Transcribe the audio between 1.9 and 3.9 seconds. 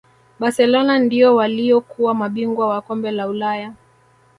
mabingwa wa kombe la ulaya